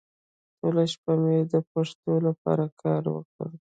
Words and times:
ټوله 0.59 0.83
شپه 0.93 1.13
مې 1.21 1.37
د 1.51 1.53
پښتو 1.71 2.11
لپاره 2.27 2.65
کار 2.81 3.03
وکړ. 3.15 3.49